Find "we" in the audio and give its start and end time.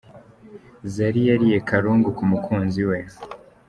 2.89-2.97